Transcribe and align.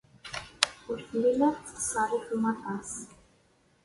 Ur 0.89 0.97
tellim 1.07 1.39
ara 1.47 1.63
tettṣerrifem 1.65 2.43
aṭas. 2.53 2.89